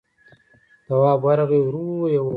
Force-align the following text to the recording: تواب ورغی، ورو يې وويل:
تواب 0.85 1.19
ورغی، 1.27 1.59
ورو 1.63 1.87
يې 2.13 2.19
وويل: 2.21 2.25